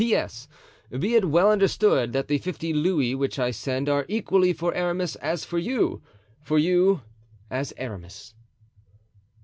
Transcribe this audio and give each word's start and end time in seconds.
"P.S.—Be 0.01 1.13
it 1.13 1.25
well 1.29 1.51
understood 1.51 2.11
that 2.11 2.27
the 2.27 2.39
fifty 2.39 2.73
louis 2.73 3.13
which 3.13 3.37
I 3.37 3.51
send 3.51 3.87
are 3.87 4.05
equally 4.07 4.51
for 4.51 4.73
Aramis 4.73 5.15
as 5.17 5.45
for 5.45 5.59
you—for 5.59 6.57
you 6.57 7.01
as 7.51 7.71
Aramis." 7.77 8.33